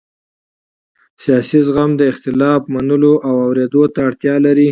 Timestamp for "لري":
4.45-4.59